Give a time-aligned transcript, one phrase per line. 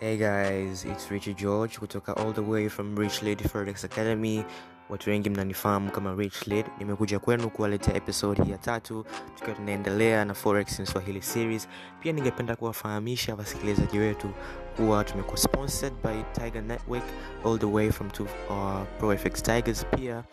[0.00, 4.44] Hey guys, it's Richie George kutoka all the way from Rich Lady Forex Academy.
[4.88, 6.66] Watu wengi mnanifahamu kama Rich Lid.
[6.78, 11.68] Nimekuja kwenu kuwaletea episode ya tatu tukiwa tunaendelea na Forex in Swahili series.
[12.00, 14.30] Pia ningependa kuwafahamisha wasikilizaji wetu
[14.76, 17.04] kuwa tumekuwa sponsored by Tiger Network
[17.46, 19.86] all the way from two, uh, ProFX Tigers.
[19.96, 20.24] Pia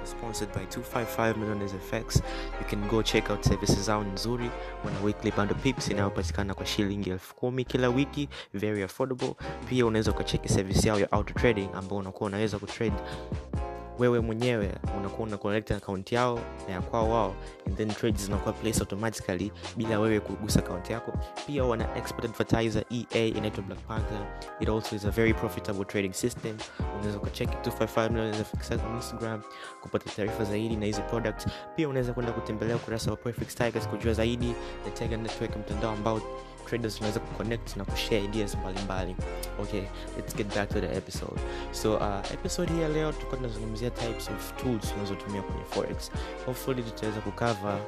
[0.00, 2.16] tumekuwa sponsored by 255 Millionaires FX.
[2.60, 4.50] You can go check out services zao nzuri.
[4.84, 9.34] Wana weekly bundle pips inayopatikana kwa shilingi elfu kumi kila wiki very affordable
[9.68, 12.96] pia unaweza ukacheki service yao ya auto trading ambao unakuwa unaweza kutrade
[14.00, 15.70] wewe mwenyewe unakuwa una connect
[16.12, 17.34] yao na ya kwao wao
[18.18, 18.54] zinakuwa
[19.76, 21.12] bila wewe kugusa account yako.
[21.46, 21.96] Pia wana
[23.14, 23.64] ea inaitwa
[26.98, 29.40] unaweza ukacheki 255 million fx instagram
[29.82, 31.46] kupata taarifa zaidi na hizi products.
[31.76, 34.54] Pia unaweza kwenda kutembelea ukurasa wa perfect tigers kujua zaidi
[34.84, 36.20] na tiger network mtandao ambao
[36.70, 39.16] traders tunaweza kuconnect na kushare ideas mbalimbali.
[39.62, 39.82] Okay
[40.16, 41.40] let's get back to the episode.
[41.72, 46.10] So uh, episode hii ya leo tulikuwa tunazungumzia types of tools tunazotumia kwenye forex.
[46.46, 47.78] Hopefully tutaweza kukava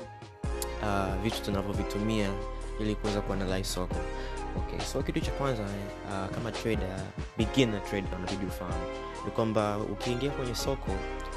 [0.83, 2.28] uh, vitu tunavyovitumia
[2.81, 3.97] ili kuweza kuanalyze soko.
[4.56, 7.00] Okay so kitu cha kwanza uh, kama trader
[7.39, 8.84] beginner trader unabidi ufahamu
[9.25, 10.91] ni kwamba ukiingia kwenye soko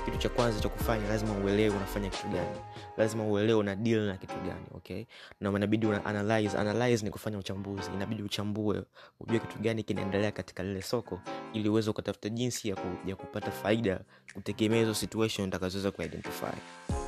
[0.05, 2.57] kitu cha kwanza cha kufanya lazima uelewe unafanya kitu gani.
[2.97, 5.05] Lazima uelewe una deal na kitu gani okay?
[5.41, 7.89] Na inabidi una analyze analyze ni kufanya uchambuzi.
[7.93, 8.83] Inabidi uchambue
[9.19, 11.19] ujue kitu gani kinaendelea katika lile soko
[11.53, 13.99] ili uweze ukatafuta jinsi ya, ku, ya kupata faida
[14.33, 16.55] kutegemea hizo situation utakazoweza kuidentify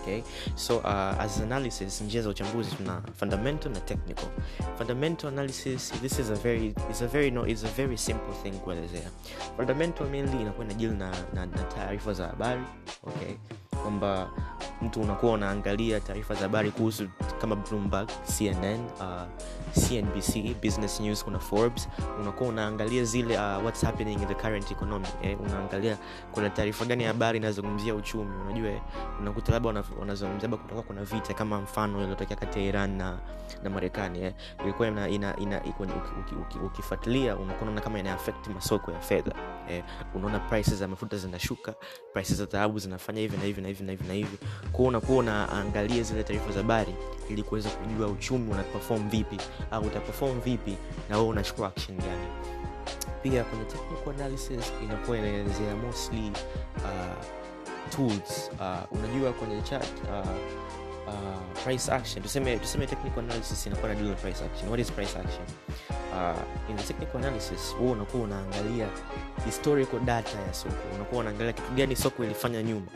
[0.07, 0.23] okay?
[0.55, 4.29] So uh, as analysis njia za uchambuzi tuna fundamental na technical.
[4.77, 8.51] Fundamental analysis this is a very is a very no is a very simple thing
[8.51, 9.09] kuelezea.
[9.57, 12.61] Fundamental mainly inakuwa na deal na, na, na taarifa za habari
[13.03, 13.33] okay
[13.77, 14.29] kwamba
[14.81, 17.07] mtu unakuwa unaangalia taarifa za habari kuhusu
[17.41, 19.21] kama bloomberg cnn uh,
[19.73, 21.87] cnbc business news kuna forbes.
[22.21, 25.97] Unakuwa unaangalia zile uh, what's happening in the current economy eh, unaangalia
[26.31, 28.35] kuna taarifa gani ya habari inazungumzia uchumi.
[28.45, 28.71] Unajua
[29.19, 33.19] unakuta labda wanazungumzia labda kutakuwa kuna vita kama mfano iliyotokea kati ya iran na,
[33.63, 34.33] na marekani eh.
[34.63, 35.61] ilikuwa ina, ina, ina,
[36.65, 39.31] ukifuatilia unakuwa unaona kama ina affect masoko ya fedha
[39.69, 39.83] eh,
[40.15, 41.75] unaona prices za mafuta zinashuka
[42.13, 44.37] prices za dhahabu zinafanya hivi na hivi na hivi na hivi na hivi.
[44.71, 46.95] Kwao unakuwa unaangalia zile taarifa za habari
[47.29, 48.63] ili kuweza kujua uchumi una
[49.09, 49.37] vipi
[49.71, 50.77] au utaperform vipi
[51.09, 52.27] na wewe unachukua action gani.
[53.23, 56.31] Pia kwenye technical analysis inakuwa inaelezea mostly
[56.77, 57.25] uh,
[57.95, 58.51] tools.
[58.59, 60.29] Uh, unajua kwenye chat uh,
[61.07, 62.23] uh, price action.
[62.23, 64.67] Tuseme tuseme technical analysis inakuwa na deal price action.
[64.69, 65.45] What is price action?
[65.89, 68.87] Uh, in technical analysis wewe unakuwa unaangalia
[69.45, 70.75] historical data ya soko.
[70.95, 72.87] Unakuwa unaangalia kitu gani soko ilifanya nyuma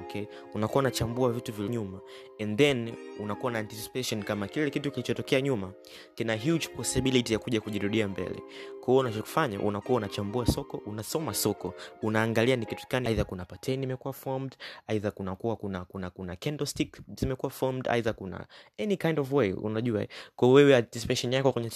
[0.00, 0.24] okay?
[0.54, 2.00] Unakuwa unachambua vitu vile nyuma.
[2.40, 5.72] And then unakuwa na anticipation kama kile kitu kilichotokea nyuma
[6.14, 8.42] kina huge possibility ya kuja kujirudia mbele.
[8.80, 13.82] Kwa hiyo unachokifanya unakuwa unachambua soko unasoma soko unaangalia ni kitu gani aidha kuna pattern
[13.82, 14.56] imekuwa formed
[14.86, 18.46] aidha kunakuwa kuna kuna kuna candlestick zimekuwa formed aidha kuna
[18.78, 20.06] any kind of way unajua.
[20.36, 21.70] Kwa wewe anticipation yako kwenye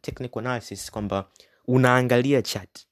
[0.00, 1.28] technical analysis kwamba
[1.66, 2.86] unaangalia chart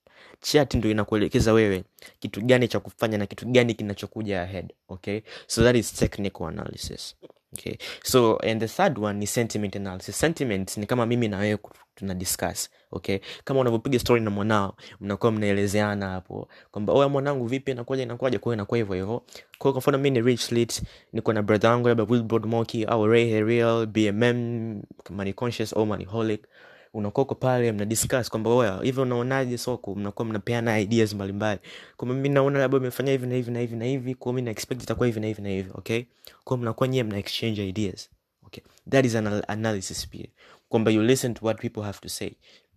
[0.44, 1.84] chat ndo inakuelekeza wewe
[2.18, 5.20] kitu gani cha kufanya na kitu gani kinachokuja ahead okay?
[5.46, 7.16] So that is technical analysis
[7.52, 7.76] okay?
[8.02, 10.18] So and the third one ni sentiment analysis.
[10.20, 11.58] Sentiment ni kama mimi na wewe
[11.94, 13.18] tuna discuss okay?
[13.44, 18.54] Kama unavyopiga story na mwanao mnakuwa mnaelezeana hapo kwamba oya mwanangu vipi inakuja inakuja kwa
[18.54, 19.22] inakuwa hivyo hivyo.
[19.58, 23.06] Kwa kwa mfano mimi ni rich lit niko na brother wangu labda wilbrod moki au
[23.06, 26.40] ray herial bmm money conscious au moneyholic.
[26.40, 29.94] unakuwa uko pale mna discuss kwamba oya hivyo unaonaje soko?
[29.94, 31.60] Mnakuwa mnapeana ideas mbalimbali.
[31.96, 34.50] Kwamba mimi naona labda umefanya hivi na hivi na hivi na hivi kwa mimi na
[34.50, 36.02] expect itakuwa hivi na hivi na hivi okay?
[36.44, 38.10] Kwa mnakuwa nyie mna exchange ideas
[38.46, 38.64] okay?
[38.90, 40.26] That is an analysis pia.
[40.68, 42.30] Kwamba you listen to what people have to say.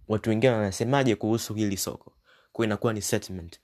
[0.07, 2.13] Watu wengine wanasemaje kuhusu hili soko?
[2.51, 3.59] Kwa inakuwa ni settlement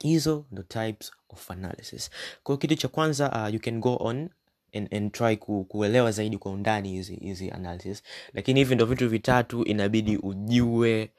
[0.00, 2.10] hizo ndo types of analysis.
[2.42, 4.28] Kwa kitu cha kwanza uh, you can go on
[4.74, 8.02] and, and try ku, kuelewa zaidi kwa undani hizi hizi analysis.
[8.34, 11.10] Lakini hivi ndo vitu vitatu inabidi ujue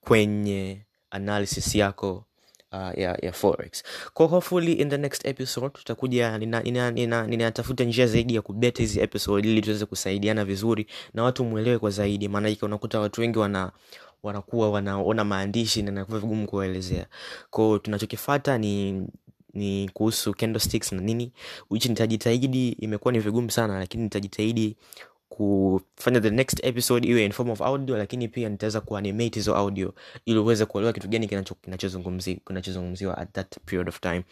[0.00, 0.80] kwenye
[1.10, 2.24] analysis yako
[2.72, 3.82] uh, ya, ya forex.
[4.14, 8.82] Ko hopefully in the next episode tutakuja ninatafuta nina, nina, ninatafuta njia zaidi ya kubeta
[8.82, 12.28] hizi episode ili tuweze kusaidiana vizuri na watu mwelewe kwa zaidi.
[12.28, 13.72] Maanake unakuta watu wengi wana
[14.22, 17.06] wanakuwa wanaona maandishi na nakuwa vigumu kuwaelezea.
[17.50, 19.02] Kwao tunachokifata ni
[19.54, 21.32] ni kuhusu candlesticks na nini.
[21.70, 24.76] Which nitajitahidi imekuwa ni vigumu sana lakini nitajitahidi
[25.28, 29.94] kufanya the next episode iwe in form of audio lakini pia nitaweza kuanimate hizo audio
[30.26, 34.24] ili uweze kuelewa kitu gani kinacho- kinachozungumziwa at that period of time.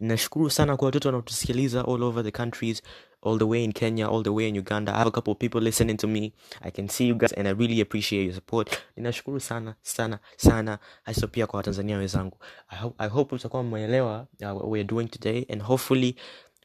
[0.00, 2.82] Nashukuru sana kwa watoto wanaotusikiliza all over the countries
[3.22, 4.94] all the way in Kenya, all the way in Uganda.
[4.94, 6.32] I have a couple of people listening to me.
[6.62, 8.82] I can see you guys and I really appreciate your support.
[8.96, 12.36] Ninashukuru sana sana sana, hasa pia kwa Watanzania wenzangu.
[12.70, 16.16] I hope, I hope utakuwa mmeelewa uh, what we're doing today and hopefully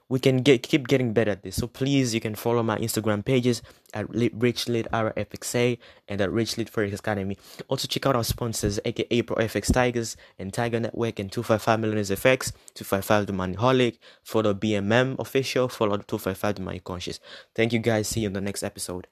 [0.08, 1.56] we can get keep getting better at this.
[1.56, 3.62] So please, you can follow my Instagram pages
[3.94, 5.78] at RFXA
[6.08, 7.38] and at Richlit Forex Academy.
[7.70, 12.12] Also check out our sponsors, aka Pro FX Tigers and Tiger Network and 255 Millionaires
[12.12, 13.98] FX, 255 The Holic.
[14.24, 17.20] Follow BMM official, follow 255 The Money Conscious.
[17.56, 18.08] Thank you guys.
[18.08, 19.08] See you in the next episode.